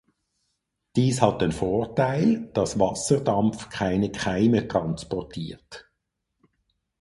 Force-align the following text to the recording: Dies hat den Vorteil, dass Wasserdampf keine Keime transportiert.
Dies 0.95 1.21
hat 1.21 1.41
den 1.43 1.51
Vorteil, 1.51 2.49
dass 2.55 2.79
Wasserdampf 2.79 3.69
keine 3.69 4.11
Keime 4.11 4.67
transportiert. 4.67 5.91